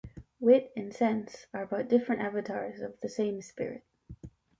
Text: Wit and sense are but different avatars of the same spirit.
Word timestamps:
Wit 0.39 0.71
and 0.75 0.91
sense 0.95 1.45
are 1.53 1.67
but 1.67 1.87
different 1.87 2.23
avatars 2.23 2.79
of 2.81 2.99
the 3.03 3.07
same 3.07 3.39
spirit. 3.39 3.83